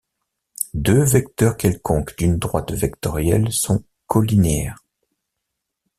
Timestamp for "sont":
3.53-3.83